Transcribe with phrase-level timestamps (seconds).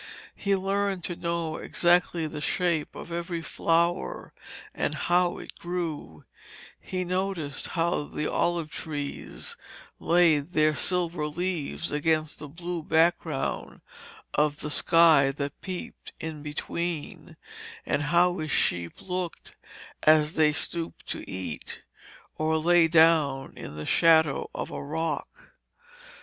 [0.35, 4.33] He learned to know exactly the shape of every flower
[4.73, 6.23] and how it grew;
[6.79, 9.57] he noticed how the olive trees
[9.99, 13.81] laid their silver leaves against the blue background
[14.33, 17.37] of the sky that peeped in between,
[17.85, 19.55] and how his sheep looked
[20.01, 21.83] as they stooped to eat,
[22.39, 25.51] or lay down in the shadow of a rock.